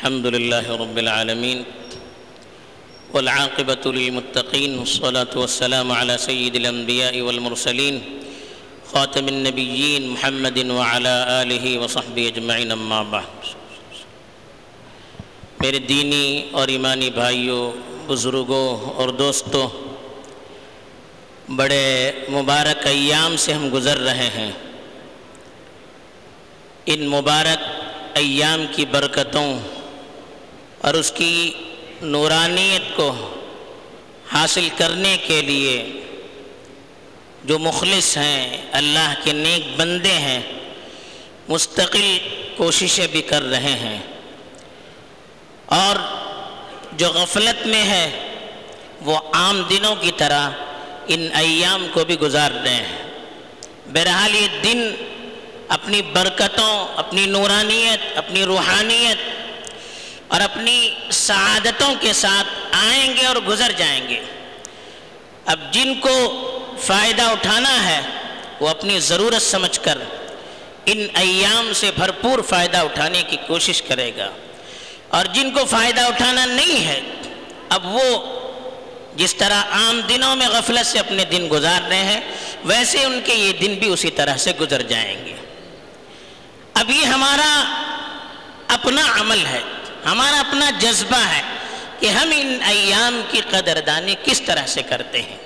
[0.00, 1.58] الحمد لله رب العالمين
[3.14, 7.96] والعاقبة للمتقين والصلاة والسلام على سيد الأنبياء والمرسلين
[8.92, 13.34] خاتم النبيين محمد وعلى آله وصحبه أجمعين أما بعد.
[15.60, 17.72] میرے دینی اور ایمانی بھائیوں
[18.06, 19.68] بزرگوں اور دوستوں
[21.48, 24.52] بڑے مبارک ایام سے ہم گزر رہے ہیں۔
[26.86, 27.68] ان مبارک
[28.14, 29.79] ایام کی برکتوں
[30.80, 31.52] اور اس کی
[32.02, 33.34] نورانیت کو
[34.32, 35.92] حاصل کرنے کے لیے
[37.44, 40.40] جو مخلص ہیں، اللہ کے نیک بندے ہیں،
[41.48, 42.18] مستقل
[42.56, 43.98] کوششیں بھی کر رہے ہیں۔
[45.66, 45.96] اور
[46.92, 48.28] جو غفلت میں ہے،
[49.00, 50.50] وہ عام دنوں کی طرح
[51.08, 53.02] ان ایام کو بھی گزار رہے ہیں۔
[53.92, 54.94] بہرحال یہ دن
[55.68, 59.29] اپنی برکتوں، اپنی نورانیت، اپنی روحانیت
[60.30, 64.20] اور اپنی سعادتوں کے ساتھ آئیں گے اور گزر جائیں گے۔
[65.46, 66.46] اب جن کو
[66.82, 68.00] فائدہ اٹھانا ہے،
[68.60, 69.98] وہ اپنی ضرورت سمجھ کر
[70.86, 74.30] ان ایام سے بھرپور فائدہ اٹھانے کی کوشش کرے گا۔
[75.08, 77.00] اور جن کو فائدہ اٹھانا نہیں ہے،
[77.68, 78.40] اب وہ
[79.16, 82.20] جس طرح عام دنوں میں غفلت سے اپنے دن گزار رہے ہیں،
[82.64, 85.34] ویسے ان کے یہ دن بھی اسی طرح سے گزر جائیں گے۔
[86.74, 87.82] اب یہ ہمارا
[88.68, 89.60] اپنا عمل ہے۔
[90.04, 91.42] ہمارا اپنا جذبہ ہے
[92.00, 95.36] کہ ہم ان ایام کی قدردانی کس طرح سے کرتے ہیں۔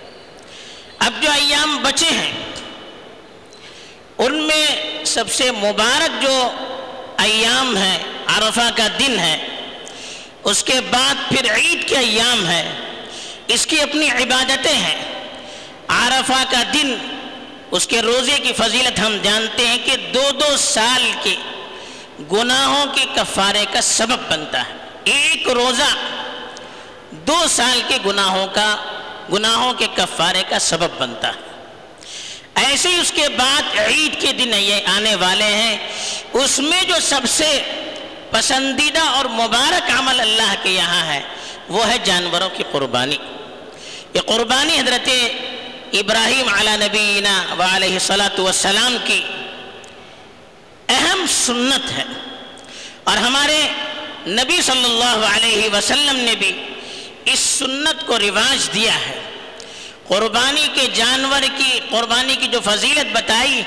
[0.99, 2.33] اب جو ایام بچے ہیں،
[4.19, 4.67] ان میں
[5.05, 6.51] سب سے مبارک جو
[7.17, 9.49] ایام ہے، عرفہ کا دن ہے،
[10.45, 12.71] اس کے بعد پھر عید کے ایام ہے،
[13.47, 15.05] اس کی اپنی عبادتیں ہیں۔
[15.89, 16.95] عرفہ کا دن،
[17.71, 21.35] اس کے روزے کی فضیلت ہم جانتے ہیں کہ دو دو سال کے
[22.33, 25.95] گناہوں کے کفارے کا سبب بنتا ہے۔ ایک روزہ
[27.11, 28.77] دو سال کے گناہوں کا،
[29.33, 31.55] گناہوں کے کفارے کا سبب بنتا ہے۔
[32.55, 35.79] ایسے ہی اس کے بعد عید کے دن یہ آنے والے ہیں۔
[36.33, 37.63] اس میں جو سب سے
[38.31, 41.21] پسندیدہ اور مبارک عمل اللہ کے یہاں ہے،
[41.69, 43.17] وہ ہے جانوروں کی قربانی۔
[44.15, 45.09] یہ قربانی حضرت
[45.93, 49.23] ابراہیم علی نبینا و علیہ صلاۃ والسلام کی
[50.89, 52.05] اہم سنت ہے۔
[53.05, 53.67] اور ہمارے
[54.27, 56.53] نبی صلی اللہ علیہ وسلم نے بھی
[57.25, 59.21] اس سنت کو رواج دیا ہے۔
[60.09, 63.63] قربانی کے جانور کی، قربانی کی جو فضیلت بتائی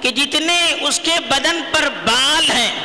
[0.00, 2.80] کہ جتنے اس کے بدن پر بال ہیں،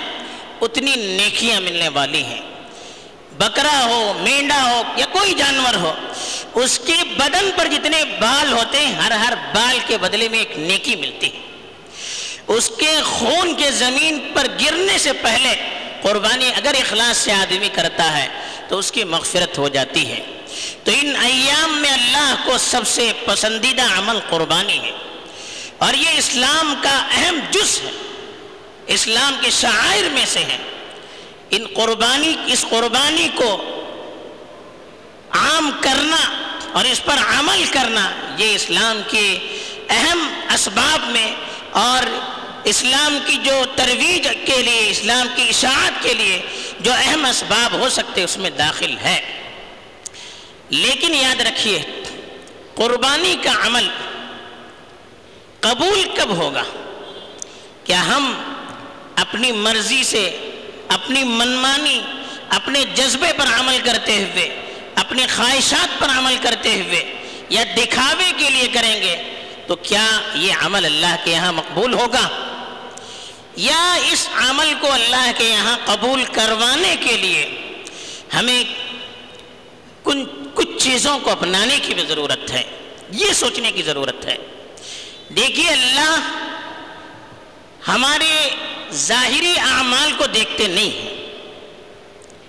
[0.62, 2.41] اتنی نیکیاں ملنے والی ہیں۔
[3.38, 5.94] بکرا ہو، مینڈا ہو، یا کوئی جانور ہو،
[6.53, 10.57] اس کے بدن پر جتنے بال ہوتے ہیں، ہر ہر بال کے بدلے میں ایک
[10.57, 11.49] نیکی ملتی ہے۔
[12.50, 15.56] اس کے خون کے زمین پر گرنے سے پہلے
[16.02, 18.28] قربانی اگر اخلاص سے آدمی کرتا ہے
[18.70, 20.20] تو اس کی مغفرت ہو جاتی ہے۔
[20.84, 24.92] تو ان ایام میں اللہ کو سب سے پسندیدہ عمل قربانی ہے۔
[25.78, 27.92] اور یہ اسلام کا اہم جز ہے۔
[28.88, 30.58] اسلام کے شاعر میں سے ہے۔
[31.50, 33.76] ان قربانی، اس قربانی کو
[35.31, 36.18] عام کرنا
[36.74, 39.40] اور اس پر عمل کرنا یہ اسلام کے
[39.90, 41.36] اہم اسباب میں
[41.72, 42.30] اور
[42.64, 46.42] اسلام کی جو ترویج کے لیے، اسلام کی اشاعت کے لیے
[46.80, 49.22] جو اہم اسباب ہو سکتے اس میں داخل ہے۔
[50.69, 51.81] لیکن یاد رکھیے،
[52.75, 53.88] قربانی کا عمل
[55.59, 56.64] قبول کب ہوگا؟
[57.84, 58.53] کیا ہم
[59.16, 60.52] اپنی مرضی سے،
[60.88, 62.02] اپنی منمانی،
[62.50, 64.62] اپنے جذبے پر عمل کرتے ہوئے،
[64.96, 67.14] اپنی خواہشات پر عمل کرتے ہوئے
[67.50, 69.38] یا دکھاوے کے لیے کریں گے؟
[69.69, 72.30] تو کیا یہ عمل اللہ کے یہاں مقبول ہوگا؟
[73.56, 77.74] یا اس عمل کو اللہ کے یہاں قبول کروانے کے لیے
[78.34, 78.63] ہمیں
[80.53, 82.63] کچھ چیزوں کو اپنانے کی بھی ضرورت ہے،
[83.12, 84.38] یہ سوچنے کی ضرورت ہے۔
[85.35, 86.18] دیکھیے اللہ
[87.88, 88.50] ہمارے
[88.91, 91.31] ظاہری اعمال کو دیکھتے نہیں ہیں۔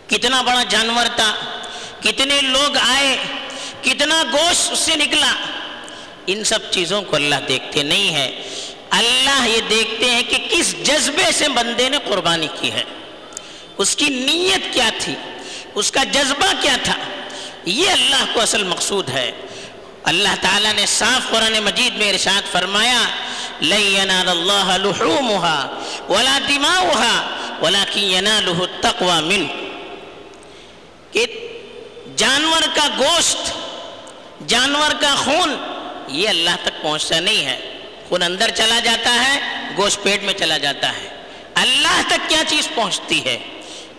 [0.08, 1.34] کتنا بڑا جانور تھا،
[2.00, 3.16] کتنے لوگ آئے،
[3.82, 5.32] کتنا گوشت اس سے نکلا۔
[6.26, 8.42] ان سب چیزوں کو اللہ دیکھتے نہیں ہے۔
[8.90, 12.82] اللہ یہ دیکھتے ہیں کہ کس جذبے سے بندے نے قربانی کی ہے۔
[13.78, 15.14] اس کی نیت کیا تھی؟
[15.74, 16.94] اس کا جذبہ کیا تھا؟
[17.64, 19.32] یہ اللہ کو اصل مقصود ہے۔
[20.04, 23.02] اللہ تعالیٰ نے صاف قرآن مجید میں ارشاد فرمایا
[23.60, 25.78] اللَّهَ لُحُومُهَا
[26.08, 27.28] وَلَا دِمَاؤُهَا
[27.62, 29.46] وَلَكِنْ يَنَالُهُ التَّقْوَى مِنْ
[31.12, 31.26] کہ
[32.16, 33.52] جانور کا گوشت،
[34.46, 35.79] جانور کا خون
[36.10, 37.78] یہ اللہ تک پہنچتا نہیں ہے۔
[38.08, 41.08] خون اندر چلا جاتا ہے، گوشت پیٹ میں چلا جاتا ہے۔
[41.54, 43.38] اللہ تک کیا چیز پہنچتی ہے؟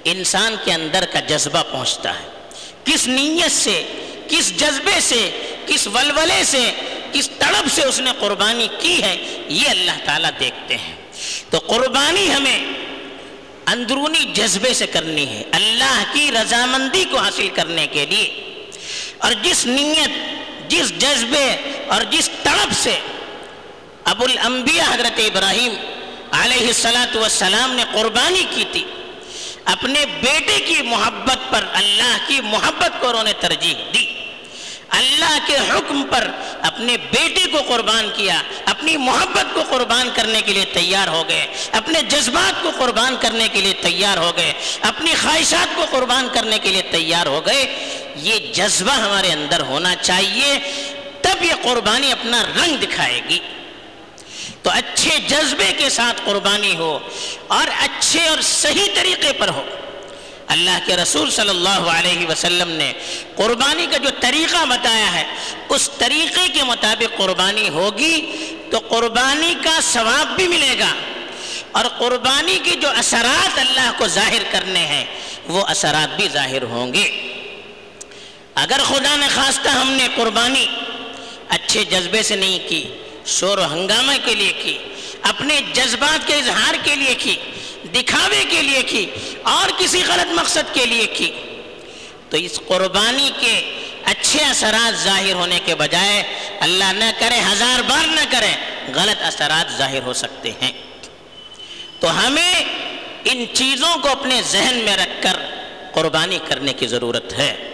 [0.04, 2.28] انسان کے اندر کا جذبہ پہنچتا ہے۔
[2.86, 3.84] کس نیت سے،
[4.28, 6.72] کس جذبے سے، کس ولولے سے،
[7.14, 10.96] کس تڑپ سے اس نے قربانی کی ہے، یہ اللہ تعالیٰ دیکھتے ہیں۔
[11.50, 12.60] تو قربانی ہمیں
[13.66, 18.54] اندرونی جذبے سے کرنی ہے۔ اللہ کی رضامندی کو حاصل کرنے کے لیے۔
[19.18, 20.41] اور جس نیت
[20.72, 21.48] جس جذبے
[21.94, 22.98] اور جس تڑپ سے
[24.12, 25.74] ابو الانبیاء حضرت ابراہیم
[26.42, 28.84] علیہ السلاۃ والسلام نے قربانی کی تھی،
[29.74, 34.06] اپنے بیٹے کی محبت پر، اللہ کی محبت کو انہوں نے ترجیح دی۔
[34.92, 36.28] اللہ کے حکم پر
[36.62, 41.46] اپنے بیٹے کو قربان کیا، اپنی محبت کو قربان کرنے کے لیے تیار ہو گئے،
[41.72, 44.52] اپنے جذبات کو قربان کرنے کے لیے تیار ہو گئے،
[44.82, 47.66] اپنی خواہشات کو قربان کرنے کے لیے تیار ہو گئے۔
[48.16, 50.60] یہ جذبہ ہمارے اندر ہونا چاہیے،
[51.22, 53.40] تب یہ قربانی اپنا رنگ دکھائے گی۔
[54.62, 57.00] تو اچھے جذبے کے ساتھ قربانی ہو
[57.48, 59.64] اور اچھے اور صحیح طریقے پر ہو۔
[60.48, 62.94] اللہ کے رسول صلی اللہ علیہ وسلم نے
[63.36, 65.24] قربانی کا جو طریقہ بتایا ہے،
[65.70, 68.32] اس طریقے کے مطابق قربانی ہوگی،
[68.72, 70.94] تو قربانی کا ثواب بھی ملے گا۔
[71.72, 75.06] اور قربانی کی جو اثرات اللہ کو ظاہر کرنے ہیں،
[75.48, 77.21] وہ اثرات بھی ظاہر ہوں گے۔
[78.56, 80.66] اگر خدا نے خواستہ ہم نے قربانی
[81.50, 82.96] اچھے جذبے سے نہیں کی،
[83.26, 84.78] شور و ہنگامہ کے لیے کی،
[85.22, 87.36] اپنے جذبات کے اظہار کے لیے کی،
[87.94, 89.06] دکھاوے کے لیے کی،
[89.44, 91.32] اور کسی غلط مقصد کے لیے کی،
[92.30, 96.24] تو اس قربانی کے اچھے اثرات ظاہر ہونے کے بجائے
[96.60, 98.52] اللہ نہ کرے، ہزار بار نہ کرے،
[98.96, 100.72] غلط اثرات ظاہر ہو سکتے ہیں۔
[102.00, 102.64] تو ہمیں
[103.24, 105.38] ان چیزوں کو اپنے ذہن میں رکھ کر
[105.94, 107.68] قربانی کرنے کی ضرورت ہے۔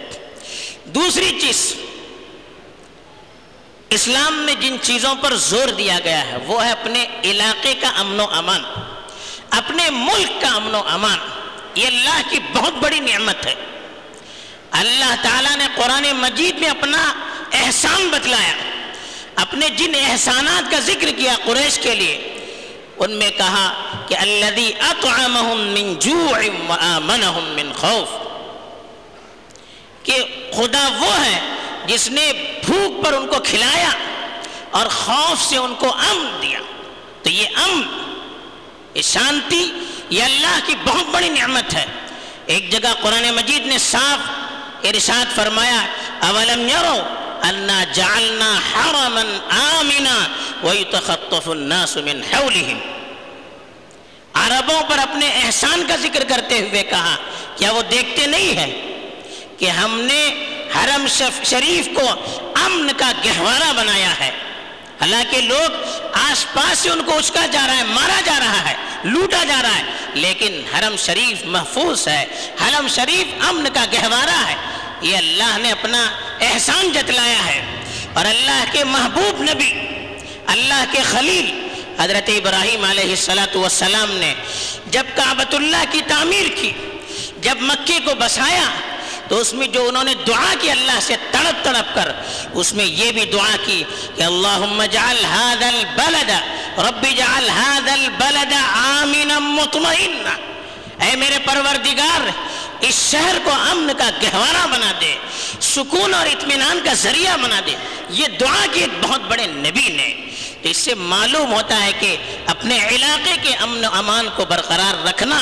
[0.94, 1.74] دوسری چیز،
[3.90, 8.20] اسلام میں جن چیزوں پر زور دیا گیا ہے، وہ ہے اپنے علاقے کا امن
[8.20, 8.62] و امان،
[9.50, 11.18] اپنے ملک کا امن و امان۔
[11.74, 13.54] یہ اللہ کی بہت بڑی نعمت ہے۔
[14.70, 17.12] اللہ تعالیٰ نے قرآن مجید میں اپنا
[17.52, 18.54] احسان بتلایا،
[19.36, 22.16] اپنے جن احسانات کا ذکر کیا قریش کے لیے،
[22.98, 23.72] ان میں کہا
[24.08, 26.36] کہ الذي اطعمهم من جوع
[26.68, 28.08] وآمنهم من خوف،
[30.06, 30.24] کہ
[30.56, 31.40] خدا وہ ہے
[31.86, 32.32] جس نے
[32.66, 33.90] بھوک پر ان کو کھلایا
[34.70, 36.58] اور خوف سے ان کو امن دیا۔
[37.22, 37.82] تو یہ امن،
[38.94, 39.72] یہ شانتی،
[40.10, 41.84] یہ اللہ کی بہت بڑی نعمت ہے۔
[42.46, 44.30] ایک جگہ قرآن مجید نے صاف
[44.84, 45.86] ارشاد فرمایا،
[46.20, 47.02] اولم یرو
[47.42, 49.22] انا جعلنا حرما
[49.78, 50.28] آمنا
[50.62, 52.78] ویتخطف الناس من حولهم۔
[54.34, 57.16] عربوں پر اپنے احسان کا ذکر کرتے ہوئے کہا،
[57.56, 58.87] کیا وہ دیکھتے نہیں ہیں؟
[59.58, 60.46] کہ ہم نے
[60.76, 61.06] حرم
[61.44, 62.10] شریف کو
[62.64, 64.30] امن کا گہوارہ بنایا ہے۔
[65.00, 65.82] حالانکہ لوگ
[66.12, 68.74] آس پاس سے ان کو اچکا جا رہا ہے، مارا جا رہا ہے،
[69.04, 69.82] لوٹا جا رہا ہے۔
[70.14, 72.24] لیکن حرم شریف محفوظ ہے،
[72.60, 74.54] حرم شریف امن کا گہوارہ ہے۔
[75.00, 76.10] یہ اللہ نے اپنا
[76.40, 77.64] احسان جتلایا ہے۔
[78.12, 79.72] اور اللہ کے محبوب نبی،
[80.46, 81.68] اللہ کے خلیل
[81.98, 84.34] حضرت ابراہیم علیہ السلاۃ والسلام نے
[84.86, 86.72] جب کعبۃ اللہ کی تعمیر کی،
[87.40, 88.68] جب مکے کو بسایا
[89.28, 92.12] تو اس میں جو انہوں نے دعا کی اللہ سے تڑپ تڑپ کر،
[92.52, 93.84] اس میں یہ بھی دعا کی
[94.16, 96.30] کہ اللہم جعل هذا البلد
[96.78, 100.30] رب جعل هذا البلد آمنا مطمئنا۔
[101.04, 102.28] اے میرے پروردگار،
[102.80, 105.14] اس شہر کو امن کا گہوارہ بنا دے،
[105.60, 107.74] سکون اور اطمینان کا ذریعہ بنا دے۔
[108.10, 110.14] یہ دعا کی ایک بہت بڑے نبی نے۔
[110.62, 115.38] اس سے معلوم ہوتا ہے کہ اپنے علاقے کے امن و امان کو برقرار رکھنا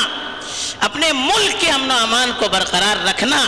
[0.79, 3.47] اپنے ملک کے امن و امان کو برقرار رکھنا،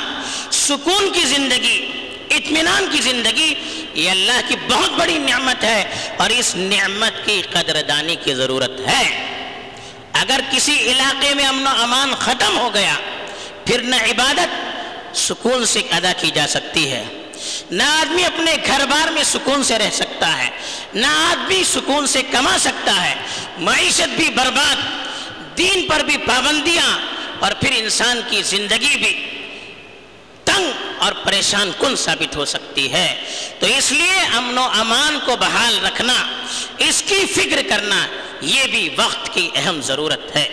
[0.52, 1.92] سکون کی زندگی،
[2.30, 3.54] اطمینان کی زندگی،
[3.94, 9.26] یہ اللہ کی بہت بڑی نعمت ہے اور اس نعمت کی قدردانی کی ضرورت ہے۔
[10.14, 12.94] اگر کسی علاقے میں امن و امان ختم ہو گیا،
[13.66, 17.04] پھر نہ عبادت، سکون سے ادا کی جا سکتی ہے۔
[17.72, 20.50] نہ آدمی اپنے گھر بار میں سکون سے رہ سکتا ہے،
[20.94, 23.16] نہ آدمی سکون سے کما سکتا ہے۔
[23.58, 24.76] معیشت بھی برباد،
[25.58, 29.30] دین پر بھی پابندیاں اور پھر انسان کی زندگی بھی
[30.44, 33.24] تنگ اور پریشان کن ثابت ہو سکتی ہے۔
[33.60, 36.14] تو اس لیے امن و امان کو بحال رکھنا،
[36.78, 38.08] اس کی فکر کرنا،
[38.42, 40.48] یہ بھی وقت کی اہم ضرورت ہے۔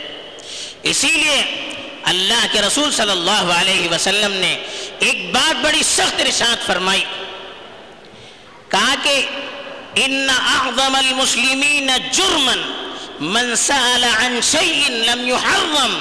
[0.82, 1.70] اسی لیے
[2.02, 4.58] اللہ کے رسول صلی اللہ علیہ وسلم نے
[4.98, 7.04] ایک بات بڑی سخت رشاد فرمائی۔
[8.68, 9.26] کہا کہ
[9.94, 12.72] ان اعظم المسلمین جرمن
[13.20, 15.98] من سأل عن شيء لم يحرم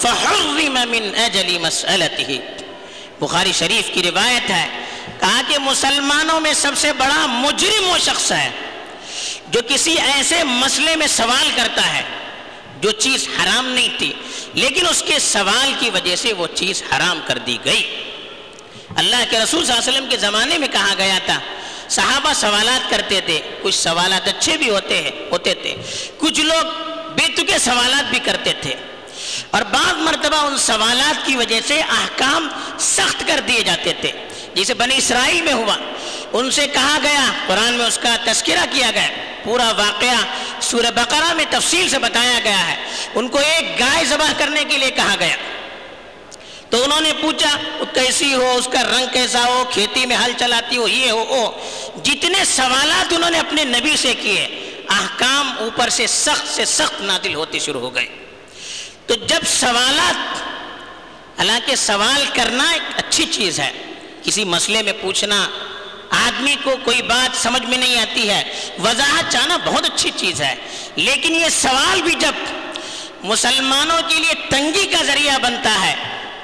[0.00, 2.34] فحرم من اجل مسألته۔
[3.20, 4.66] بخاری شریف کی روایت ہے،
[5.20, 8.50] کہا کہ مسلمانوں میں سب سے بڑا مجرم وہ شخص ہے
[9.48, 12.02] جو کسی ایسے مسئلے میں سوال کرتا ہے
[12.80, 14.12] جو چیز حرام نہیں تھی،
[14.54, 18.02] لیکن اس کے سوال کی وجہ سے وہ چیز حرام کر دی گئی۔
[18.96, 21.40] اللہ کے رسول صلی اللہ علیہ وسلم کے زمانے میں کہا گیا تھا،
[21.88, 25.74] صحابہ سوالات کرتے تھے، کچھ سوالات اچھے بھی ہوتے ہیں، ہوتے تھے۔
[26.18, 26.64] کچھ لوگ
[27.14, 28.74] بے تکے سوالات بھی کرتے تھے۔
[29.50, 34.12] اور بعض مرتبہ ان سوالات کی وجہ سے احکام سخت کر دیے جاتے تھے۔
[34.54, 35.76] جسے بنی اسرائیل میں ہوا،
[36.32, 39.08] ان سے کہا گیا، قرآن میں اس کا تذکرہ کیا گیا،
[39.44, 40.24] پورا واقعہ
[40.60, 42.76] سورہ بقرہ میں تفصیل سے بتایا گیا ہے۔
[43.14, 45.36] ان کو ایک گائے ذبح کرنے کے لیے کہا گیا۔
[46.70, 47.56] تو انہوں نے پوچھا
[47.94, 51.68] کیسی ہو؟ اس کا رنگ کیسا ہو؟ کھیتی میں ہل چلاتی ہو، یہ ہو او
[52.02, 54.44] جتنے سوالات انہوں نے اپنے نبی سے کیے،
[54.88, 58.25] احکام اوپر سے سخت سے سخت نادل ہوتی شروع ہو گئے۔
[59.06, 60.36] تو جب سوالات،
[61.38, 63.72] حالانکہ سوال کرنا ایک اچھی چیز ہے،
[64.22, 65.48] کسی مسئلے میں پوچھنا،
[66.10, 70.54] آدمی کو کوئی بات سمجھ میں نہیں آتی ہے، وضاحت چاہنا بہت اچھی چیز ہے۔
[70.96, 72.32] لیکن یہ سوال بھی جب
[73.24, 75.94] مسلمانوں کے لیے تنگی کا ذریعہ بنتا ہے،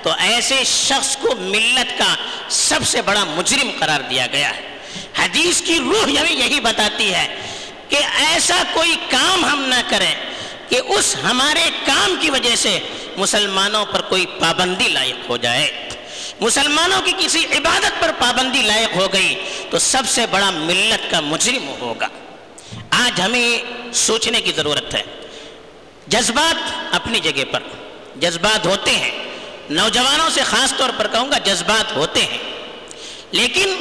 [0.02, 2.14] تو ایسے شخص کو ملت کا
[2.49, 4.78] سب سے بڑا مجرم قرار دیا گیا ہے۔
[5.19, 7.40] حدیث کی روح ہمیں یہی بتاتی ہے
[7.88, 10.14] کہ ایسا کوئی کام ہم نہ کریں۔
[10.73, 12.79] کہ اس ہمارے کام کی وجہ سے
[13.17, 15.88] مسلمانوں پر کوئی پابندی لائق ہو جائے۔
[16.41, 19.35] مسلمانوں کی کسی عبادت پر پابندی لائق ہو گئی
[19.71, 22.09] تو سب سے بڑا ملت کا مجرم ہوگا۔
[22.91, 23.59] آج ہمیں
[23.93, 25.02] سوچنے کی ضرورت ہے۔
[26.07, 27.62] جذبات اپنی جگہ پر،
[28.17, 29.25] جذبات ہوتے ہیں۔
[29.71, 32.38] نوجوانوں سے خاص طور پر کہوں گا جذبات ہوتے ہیں۔
[33.31, 33.76] لیکن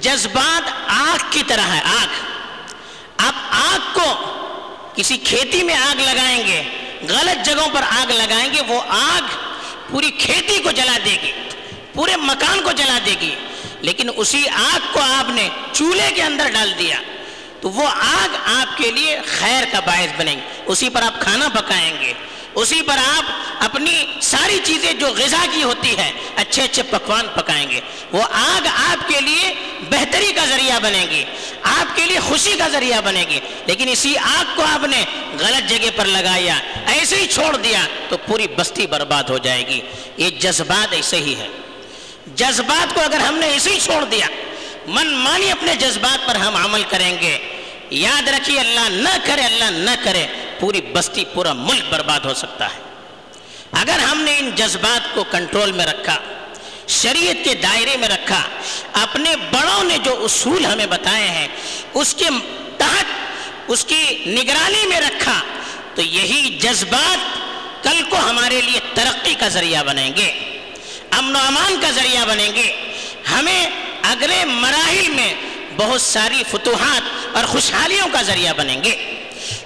[0.00, 2.08] جذبات آگ کی طرح ہے، آگ۔
[3.16, 4.38] آپ آگ کو
[4.94, 6.62] کسی کھیتی میں آگ لگائیں گے،
[7.08, 9.22] غلط جگہوں پر آگ لگائیں گے، وہ آگ
[9.90, 11.32] پوری کھیتی کو جلا دے گی،
[11.94, 13.34] پورے مکان کو جلا دے گی۔
[13.80, 16.96] لیکن اسی آگ کو آپ نے چولہے کے اندر ڈال دیا،
[17.60, 21.48] تو وہ آگ آپ کے لیے خیر کا باعث بنے گی۔ اسی پر آپ کھانا
[21.48, 22.12] پکائیں گے۔
[22.54, 23.24] اسی پر آپ
[23.64, 27.80] اپنی ساری چیزیں جو غذا کی ہوتی ہے اچھے اچھے پکوان پکائیں گے۔
[28.12, 29.54] وہ آگ آپ کے لیے
[29.90, 31.24] بہتری کا ذریعہ بنے گی۔
[31.62, 35.04] آپ کے لیے خوشی کا ذریعہ بنے گی۔ لیکن اسی آگ کو آپ نے
[35.40, 36.54] غلط جگہ پر لگایا،
[36.86, 39.80] ایسے ہی چھوڑ دیا تو پوری بستی برباد ہو جائے گی۔
[40.16, 41.48] یہ جذبات ایسے ہی ہے
[42.34, 44.26] جذبات کو اگر ہم نے ایسے ہی چھوڑ دیا،
[44.86, 47.38] من مانی اپنے جذبات پر ہم عمل کریں گے۔
[47.90, 50.26] یاد رکھیے، اللہ نہ کرے، اللہ نہ کرے۔
[50.62, 52.80] پوری بستی، پورا ملک برباد ہو سکتا ہے۔
[53.72, 56.18] اگر ہم نے ان جذبات کو کنٹرول میں رکھا،
[56.88, 58.40] شریعت کے دائرے میں رکھا،
[58.92, 61.48] اپنے بڑوں نے جو اصول ہمیں بتائے ہیں،
[61.94, 62.24] اس کے
[62.78, 63.04] تحت،
[63.68, 65.42] اس کی نگرانی میں رکھا،
[65.94, 67.18] تو یہی جذبات
[67.82, 70.60] کل کو ہمارے لیے ترقی کا ذریعہ بنیں گے،
[71.10, 72.72] امن و امان کا ذریعہ بنیں گے۔
[73.30, 73.66] ہمیں
[74.02, 75.34] اگلے مراحل میں
[75.76, 79.21] بہت ساری فتوحات اور خوشحالیوں کا ذریعہ بنیں گے۔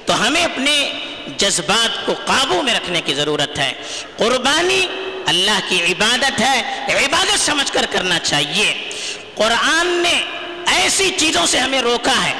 [0.06, 0.92] تو ہمیں اپنے
[1.36, 3.72] جذبات کو قابو میں رکھنے کی ضرورت ہے۔
[4.16, 4.86] قربانی
[5.26, 8.88] اللہ کی عبادت ہے۔ عبادت سمجھ کر کرنا چاہیے۔
[9.34, 10.22] قرآن نے
[10.66, 12.32] ایسی چیزوں سے ہمیں روکا ہے۔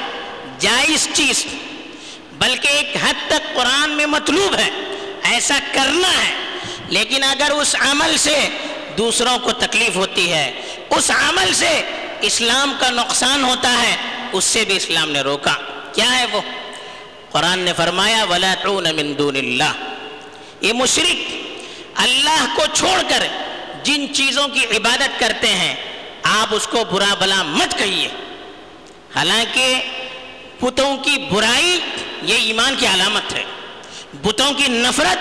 [0.59, 1.45] جائز چیز۔
[2.37, 4.69] بلکہ ایک حد تک قرآن میں مطلوب ہے۔
[5.23, 6.33] ایسا کرنا ہے۔
[6.87, 8.49] لیکن اگر اس عمل سے
[8.97, 10.51] دوسروں کو تکلیف ہوتی ہے،
[10.89, 11.81] اس عمل سے
[12.21, 13.95] اسلام کا نقصان ہوتا ہے،
[14.31, 15.53] اس سے بھی اسلام نے روکا۔
[15.93, 16.41] کیا ہے وہ؟
[17.31, 18.25] قرآن نے فرمایا
[18.95, 19.73] من دون اللہ
[20.61, 21.31] یہ مشرق
[21.95, 23.27] اللہ کو چھوڑ کر
[23.83, 25.75] جن چیزوں کی عبادت کرتے ہیں،
[26.23, 28.07] آپ اس کو برا بلا مت کہیے۔
[29.15, 29.75] حالانکہ
[30.61, 31.79] بتوں کی برائی
[32.21, 33.43] یہ ایمان کی علامت ہے۔
[34.23, 35.17] بتوں کی نفرت،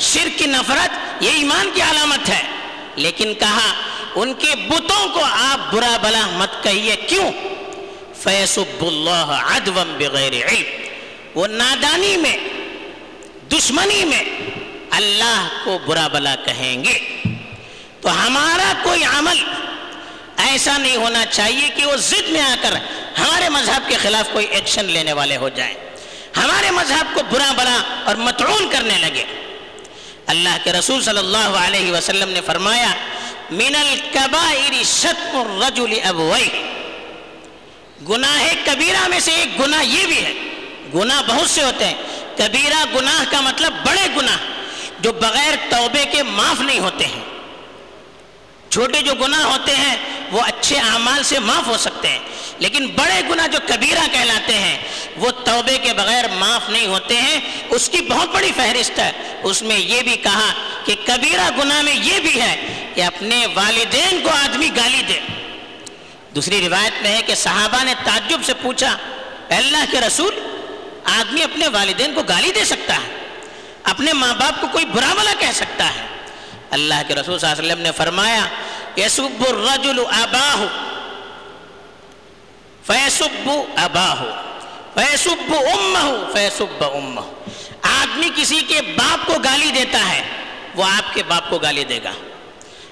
[0.00, 2.42] شرک کی نفرت یہ ایمان کی علامت ہے۔
[2.96, 3.72] لیکن کہا،
[4.14, 7.32] ان کے بتوں کو آپ برا بلا مت کہیے۔ کیوں؟
[8.14, 10.81] فیصب اللہ عدوم بغیر علم۔
[11.34, 12.36] وہ نادانی میں،
[13.52, 14.24] دشمنی میں
[14.90, 17.22] اللہ کو برا بلا کہیں گے۔
[18.00, 19.36] تو ہمارا کوئی عمل
[20.36, 22.72] ایسا نہیں ہونا چاہیے کہ وہ ضد میں آ کر
[23.18, 25.74] ہمارے مذہب کے خلاف کوئی ایکشن لینے والے ہو جائیں۔
[26.36, 29.24] ہمارے مذہب کو برا بلا اور متعون کرنے لگے۔
[30.26, 32.94] اللہ کے رسول صلی اللہ علیہ وسلم نے فرمایا،
[33.50, 36.48] من الکبائر شتم الرجل ابوئی
[38.08, 40.32] گناہ کبیرہ میں سے ایک گناہ یہ بھی ہے
[40.94, 41.94] گناہ بہت سے ہوتے ہیں۔
[42.36, 44.36] کبیرہ گناہ کا مطلب بڑے گناہ،
[45.00, 47.20] جو بغیر توبے کے معاف نہیں ہوتے ہیں۔
[48.70, 49.96] چھوٹے جو گناہ ہوتے ہیں،
[50.32, 52.18] وہ اچھے اعمال سے معاف ہو سکتے ہیں۔
[52.58, 54.78] لیکن بڑے گناہ جو کبیرہ کہلاتے ہیں،
[55.16, 59.62] وہ توبے کے بغیر معاف نہیں ہوتے ہیں۔ اس کی بہت بڑی فہرست ہے۔ اس
[59.62, 60.52] میں یہ بھی کہا
[60.84, 65.20] کہ کبیرہ گناہ میں یہ بھی ہے کہ اپنے والدین کو آدمی گالی دے۔
[66.34, 68.96] دوسری روایت میں ہے کہ صحابہ نے تعجب سے پوچھا
[69.50, 70.51] اللہ کے رسول
[71.04, 73.08] آدمی اپنے والدین کو گالی دے سکتا ہے،
[73.82, 76.06] اپنے ماں باپ کو کوئی برا بلا کہہ سکتا ہے۔
[76.70, 78.46] اللہ کے رسول صلی اللہ علیہ وسلم نے فرمایا،
[78.96, 80.64] یسب الرجل اباہ
[82.86, 84.22] فیسب اباہ
[84.94, 87.20] فیسب امہ فیسب امہ
[87.82, 90.22] آدمی کسی کے باپ کو گالی دیتا ہے،
[90.74, 92.12] وہ آپ کے باپ کو گالی دے گا۔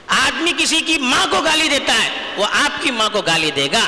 [0.07, 3.69] آدمی کسی کی ماں کو گالی دیتا ہے، وہ آپ کی ماں کو گالی دے
[3.73, 3.85] گا۔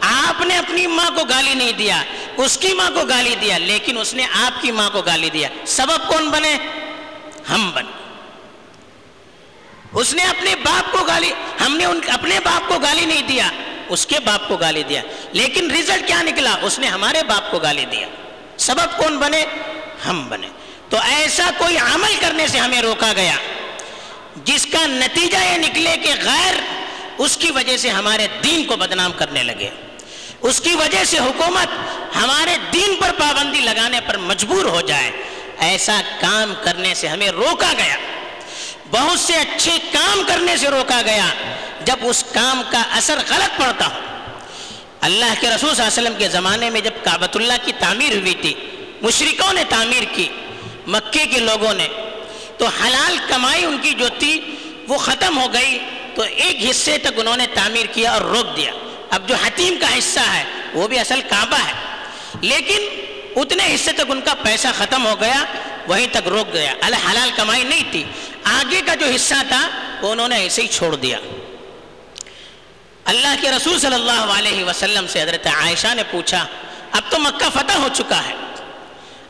[0.00, 2.02] آپ نے اپنی ماں کو گالی نہیں دیا۔
[2.36, 5.48] اس کی ماں کو گالی دیا، لیکن اس نے آپ کی ماں کو گالی دیا۔
[5.66, 6.56] سبب کون بنے؟
[7.50, 7.90] ہم بنے۔
[9.92, 11.30] اس نے اپنے باپ کو گالی،
[11.66, 13.50] ہم نے اپنے باپ کو گالی نہیں دیا،
[13.88, 17.58] اس کے باپ کو گالی دیا۔ لیکن ریزلٹ کیا نکلا؟ اس نے ہمارے باپ کو
[17.58, 18.06] گالی دیا۔
[18.56, 19.44] سبب کون بنے؟
[20.08, 20.48] ہم بنے۔
[20.88, 23.34] تو ایسا کوئی عمل کرنے سے ہمیں روکا گیا،
[24.44, 26.54] جس کا نتیجہ یہ نکلے کہ غیر،
[27.18, 29.70] اس کی وجہ سے ہمارے دین کو بدنام کرنے لگے۔
[30.44, 31.66] اس کی وجہ سے حکومت
[32.16, 35.10] ہمارے دین پر پابندی لگانے پر مجبور ہو جائے۔
[35.58, 37.96] ایسا کام کرنے سے ہمیں روکا گیا۔
[38.90, 41.26] بہت سے اچھے کام کرنے سے روکا گیا
[41.84, 44.00] جب اس کام کا اثر غلط پڑتا ہو۔
[45.00, 48.16] اللہ کے رسول صلی اللہ علیہ وسلم کے زمانے میں جب کعبۃ اللہ کی تعمیر
[48.16, 48.54] ہوئی تھی،
[49.02, 50.28] مشرکوں نے تعمیر کی،
[50.86, 51.88] مکے کے لوگوں نے،
[52.58, 54.56] تو حلال کمائی ان کی جو تھی
[54.88, 55.78] وہ ختم ہو گئی،
[56.14, 58.72] تو ایک حصے تک انہوں نے تعمیر کیا اور روک دیا۔
[59.10, 60.44] اب جو حتیم کا حصہ ہے،
[60.74, 61.72] وہ بھی اصل کعبہ ہے۔
[62.40, 62.82] لیکن
[63.36, 65.44] اتنے حصے تک ان کا پیسہ ختم ہو گیا،
[65.86, 66.74] وہیں تک روک گیا۔
[67.10, 68.04] حلال کمائی نہیں تھی۔
[68.44, 69.68] آگے کا جو حصہ تھا،
[70.00, 71.18] وہ انہوں نے ایسے ہی چھوڑ دیا۔
[73.04, 76.46] اللہ کے رسول صلی اللہ علیہ وسلم سے حضرت عائشہ نے پوچھا،
[76.92, 78.34] اب تو مکہ فتح ہو چکا ہے۔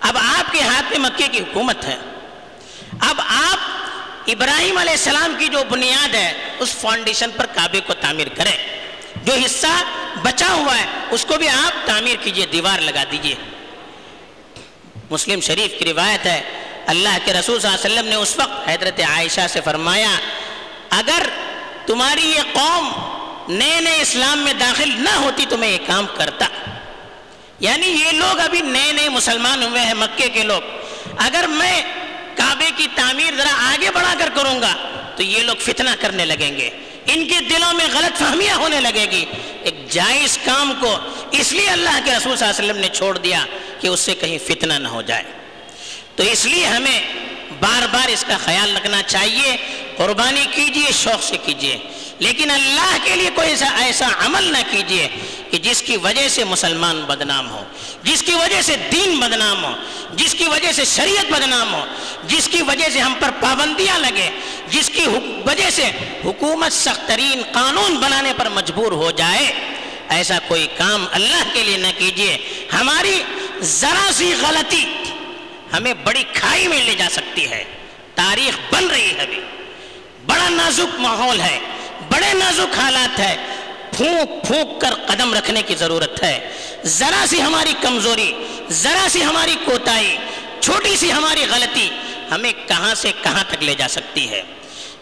[0.01, 1.97] اب آپ کے ہاتھ میں مکے کی حکومت ہے۔
[3.01, 3.59] اب آپ
[4.31, 8.74] ابراہیم علیہ السلام کی جو بنیاد ہے، اس فاؤنڈیشن پر کعبے کو تعمیر کریں۔
[9.25, 9.83] جو حصہ
[10.23, 13.35] بچا ہوا ہے، اس کو بھی آپ تعمیر کیجیے، دیوار لگا دیجیے۔
[15.11, 16.43] مسلم شریف کی روایت ہے،
[16.87, 20.11] اللہ کے رسول صلی اللہ علیہ وسلم نے اس وقت حضرت عائشہ سے فرمایا،
[20.91, 21.23] اگر
[21.87, 22.93] تمہاری یہ قوم
[23.49, 26.47] نئے نئے اسلام میں داخل نہ ہوتی تو میں یہ کام کرتا۔
[27.61, 30.61] یعنی یہ لوگ ابھی نئے نئے مسلمان ہوئے ہیں، مکے کے لوگ۔
[31.19, 31.83] اگر میں
[32.37, 34.75] کعبے کی تعمیر ذرا آگے بڑھا کر کروں گا،
[35.17, 36.71] تو یہ لوگ فتنہ کرنے لگیں گے۔
[37.07, 39.25] ان کے دلوں میں غلط فہمیاں ہونے لگے گی۔
[39.63, 40.99] ایک جائز کام کو
[41.31, 43.47] اس لیے اللہ کے رسول صلی اللہ علیہ وسلم نے چھوڑ دیا
[43.81, 45.23] کہ اس سے کہیں فتنہ نہ ہو جائے۔
[46.17, 47.01] تو اس لیے ہمیں
[47.61, 49.57] بار بار اس کا خیال رکھنا چاہیے۔
[49.97, 51.79] قربانی کیجیے، شوق سے کیجیے۔
[52.19, 55.09] لیکن اللہ کے لیے کوئی ایسا ایسا عمل نہ کیجیے
[55.51, 57.65] کہ جس کی وجہ سے مسلمان بدنام ہو،
[58.03, 59.73] جس کی وجہ سے دین بدنام ہو،
[60.13, 61.85] جس کی وجہ سے شریعت بدنام ہو،
[62.27, 64.31] جس کی وجہ سے ہم پر پابندیاں لگے،
[64.69, 65.07] جس کی
[65.47, 65.91] وجہ سے
[66.25, 69.53] حکومت سخت ترین قانون بنانے پر مجبور ہو جائے،
[70.09, 72.37] ایسا کوئی کام اللہ کے لیے نہ کیجیے۔
[72.73, 73.23] ہماری
[73.61, 74.85] ذرا سی غلطی
[75.73, 77.65] ہمیں بڑی کھائی میں لے جا سکتی ہے۔
[78.15, 79.41] تاریخ بن رہی ہے ابھی۔
[80.27, 81.59] بڑا نازک ماحول ہے۔
[82.11, 83.37] بڑے نازک حالات ہے
[83.93, 86.39] پھونک پھونک کر قدم رکھنے کی ضرورت ہے۔
[86.85, 88.33] ذرا سی ہماری کمزوری،
[88.71, 90.17] ذرا سی ہماری کوتاہی،
[90.61, 91.89] چھوٹی سی ہماری غلطی
[92.31, 94.43] ہمیں کہاں سے کہاں تک لے جا سکتی ہے؟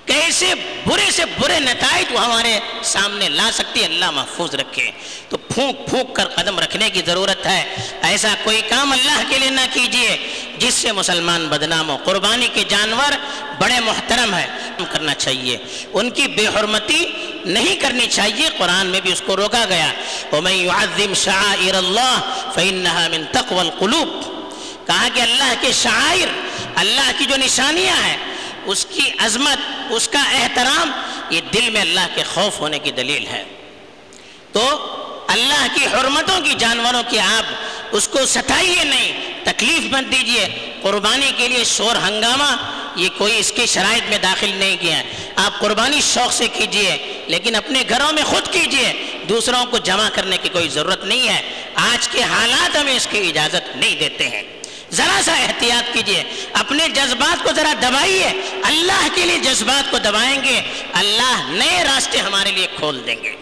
[0.06, 0.54] کیسے
[0.86, 4.90] برے سے برے نتائج وہ ہمارے سامنے لا سکتی ہے، اللہ محفوظ رکھے۔
[5.28, 9.50] تو پھونک پھونک کر قدم رکھنے کی ضرورت ہے۔ ایسا کوئی کام اللہ کے لیے
[9.50, 10.16] نہ کیجیے،
[10.58, 13.12] جس سے مسلمان بدنام ہو۔ قربانی کے جانور
[13.60, 14.46] بڑے محترم ہے
[14.92, 15.58] کرنا چاہیے۔
[15.92, 17.12] ان کی بے حرمتی
[17.44, 19.92] نہیں کرنی چاہیے۔ قرآن میں بھی اس کو روکا گیا۔
[20.32, 22.20] وَمَن يُعَذِّمْ شَعَائِرَ اللَّهِ
[22.54, 24.26] فَإِنَّهَا مِن تَقْوَ الْقُلُوبِ۔
[24.86, 26.28] کہا کہ اللہ کے شعائر،
[26.74, 28.16] اللہ کی جو نشانیاں ہیں،
[28.64, 30.90] اس کی عظمت اس کا احترام
[31.30, 33.44] یہ دل میں اللہ کے خوف ہونے کی دلیل ہے۔
[34.52, 34.78] تو
[35.28, 37.52] اللہ کی حرمتوں کی جانوروں کی آپ
[37.92, 42.56] اس کو ستائیے نہیں، تکلیف مت دیجیے۔ قربانی کے لیے شور ہنگامہ،
[42.96, 47.22] یہ کوئی اس کی شرائط میں داخل نہیں کیا۔ ہے آپ قربانی شوق سے کیجیے،
[47.26, 51.62] لیکن اپنے گھروں میں خود کیجیے۔ دوسروں کو جمع کرنے کی کوئی ضرورت نہیں ہے۔
[51.74, 54.61] آج کے حالات ہمیں اس کی اجازت نہیں دیتے ہیں۔
[54.92, 60.42] ذرا سا احتیاط کیجیے۔ اپنے جذبات کو ذرا دبائیے۔ اللہ کے لیے جذبات کو دبائیں
[60.44, 63.36] گے۔ اللہ نئے راستے ہمارے لیے کھول دیں گے۔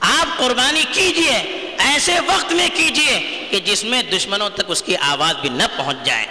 [0.00, 5.40] آپ قربانی کیجیے۔ ایسے وقت میں کیجیے کہ جس میں دشمنوں تک اس کی آواز
[5.40, 6.26] بھی نہ پہنچ جائے۔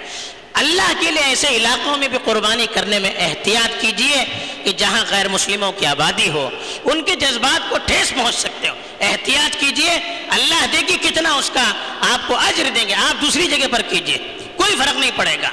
[0.53, 5.27] اللہ کے لیے ایسے علاقوں میں بھی قربانی کرنے میں احتیاط کیجیے کہ جہاں غیر
[5.27, 6.49] مسلموں کی آبادی ہو۔
[6.83, 9.91] ان کے جذبات کو ٹھیس پہنچ سکتے ہو۔ احتیاط کیجیے،
[10.29, 11.71] اللہ دے گی کتنا اس کا
[12.13, 14.17] آپ کو اجر دیں گے۔ آپ دوسری جگہ پر کیجیے،
[14.55, 15.49] کوئی فرق نہیں پڑے گا۔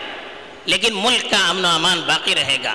[0.65, 2.75] لیکن ملک کا امن و امان باقی رہے گا۔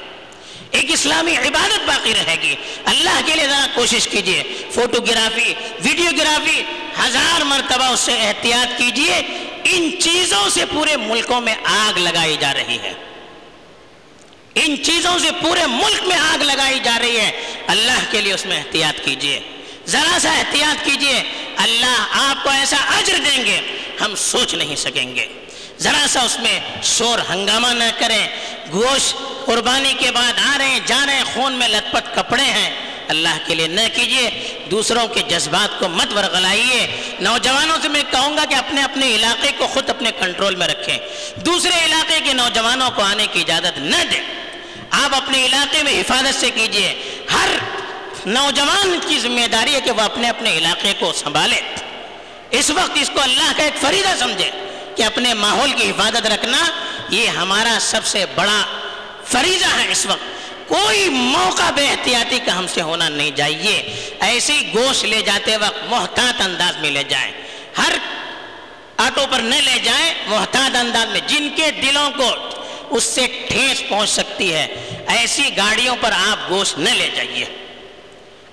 [0.71, 6.63] ایک اسلامی عبادت باقی رہے گی۔ اللہ کے لیے ذرا کوشش کیجیے۔ فوٹوگرافی، ویڈیوگرافی،
[7.05, 9.21] ہزار مرتبہ اس سے احتیاط کیجیے۔
[9.63, 12.93] ان چیزوں سے پورے ملکوں میں آگ لگائی جا رہی ہے۔
[14.55, 17.31] ان چیزوں سے پورے ملک میں آگ لگائی جا رہی ہے۔
[17.67, 19.39] اللہ کے لیے اس میں احتیاط کیجیے۔
[19.87, 21.23] ذرا سا احتیاط کیجیے۔
[21.57, 23.61] اللہ آپ کو ایسا اجر دیں گے،
[24.01, 25.27] ہم سوچ نہیں سکیں گے۔
[25.79, 28.27] ذرا سا اس میں شور ہنگامہ نہ کریں۔
[28.71, 32.43] گوشت قربانی کے بعد آ رہے ہیں، جا رہے ہیں، خون میں لت پت کپڑے
[32.43, 32.75] ہیں۔
[33.07, 34.29] اللہ کے لیے نہ کیجیے۔
[34.71, 36.87] دوسروں کے جذبات کو مت ورغلائیے۔
[37.19, 40.97] نوجوانوں سے میں کہوں گا کہ اپنے اپنے علاقے کو خود اپنے کنٹرول میں رکھیں۔
[41.35, 44.42] دوسرے علاقے کے نوجوانوں کو آنے کی اجازت نہ دیں۔
[44.93, 47.49] آپ اپنے علاقے میں حفاظت سے کیجیے۔ ہر
[48.25, 51.61] نوجوان کی ذمہ داری ہے کہ وہ اپنے اپنے علاقے کو سنبھالے۔
[52.49, 54.51] اس وقت اس کو اللہ کا ایک فریضہ سمجھے
[54.95, 56.57] کہ اپنے ماحول کی حفاظت رکھنا
[57.09, 58.61] یہ ہمارا سب سے بڑا
[59.25, 60.23] فریضہ ہے۔ اس وقت
[60.67, 63.75] کوئی موقع بے احتیاطی کا ہم سے ہونا نہیں چاہیے۔
[64.19, 67.31] ایسی گوشت لے جاتے وقت محتاط انداز میں لے جائیں۔
[67.77, 67.93] ہر
[68.97, 72.35] آٹو پر نہ لے جائیں، محتاط انداز میں۔ جن کے دلوں کو
[72.93, 74.67] اس سے ٹھیس پہنچ سکتی ہے۔
[75.07, 77.45] ایسی گاڑیوں پر آپ گوشت نہ لے جائیے۔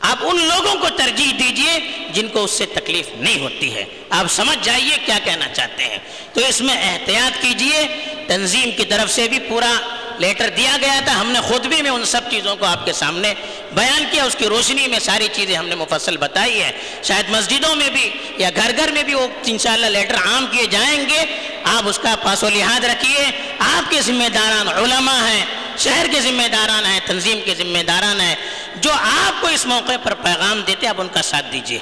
[0.00, 1.80] آپ ان لوگوں کو ترجیح دیجیے
[2.12, 5.98] جن کو اس سے تکلیف نہیں ہوتی ہے۔ آپ سمجھ جائیے کیا کہنا چاہتے ہیں۔
[6.32, 9.72] تو اس میں احتیاط کیجیے۔ تنظیم کی طرف سے بھی پورا
[10.20, 12.92] لیٹر دیا گیا تھا، ہم نے خود بھی میں ان سب چیزوں کو آپ کے
[12.92, 13.34] سامنے
[13.72, 17.74] بیان کیا، اس کی روشنی میں ساری چیزیں ہم نے مفصل بتائی ہے شاید مسجدوں
[17.74, 21.88] میں بھی یا گھر گھر میں بھی وہ انشاءاللہ لیٹر عام کیے جائیں گے۔ آپ
[21.88, 25.44] اس کا پاس و لحاظ رکھیے۔ آپ کے ذمہ داران علماء ہیں،
[25.78, 28.34] شہر کے ذمہ داران ہیں، تنظیم کے ذمہ داران ہیں۔
[28.76, 31.78] جو آپ کو اس موقع پر پیغام دیتے آپ ان کا ساتھ دیجیے۔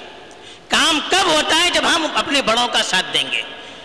[0.69, 3.43] کام کب ہوتا ہے جب ہم اپنے بڑوں کا ساتھ دیں گے؟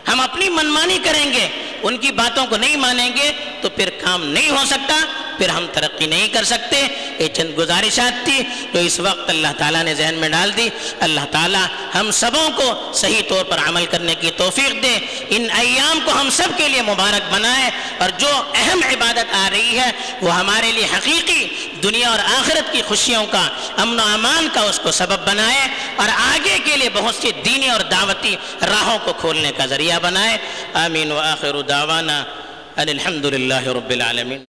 [0.07, 1.47] ہم اپنی منمانی کریں گے۔
[1.83, 4.95] ان کی باتوں کو نہیں مانیں گے تو پھر کام نہیں ہو سکتا،
[5.37, 6.87] پھر ہم ترقی نہیں کر سکتے۔
[7.19, 8.43] یہ چند گزارشات تھی
[8.73, 10.69] جو اس وقت اللہ تعالیٰ نے ذہن میں ڈال دی۔
[10.99, 11.65] اللہ تعالیٰ
[11.95, 16.29] ہم سبوں کو صحیح طور پر عمل کرنے کی توفیق دے۔ ان ایام کو ہم
[16.29, 19.91] سب کے لیے مبارک بنائے۔ اور جو اہم عبادت آ رہی ہے،
[20.21, 24.79] وہ ہمارے لیے حقیقی دنیا اور آخرت کی خوشیوں کا، امن و امان کا اس
[24.79, 29.51] کو سبب بنائے۔ اور آگے کے لیے بہت سی دینی اور دعوتی راہوں کو کھولنے
[29.57, 30.37] کا ذریعہ بنائے۔
[30.73, 32.17] آمین۔ و آخر دعوانا
[32.81, 34.39] ان الحمد للہ رب العالمین